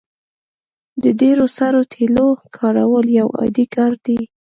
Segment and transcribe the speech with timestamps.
[1.03, 4.19] د ډیرو سړو تیلو کارول یو عادي کار دی